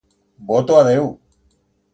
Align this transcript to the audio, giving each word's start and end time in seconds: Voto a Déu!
Voto 0.47 0.73
a 0.79 0.83
Déu! 0.89 1.05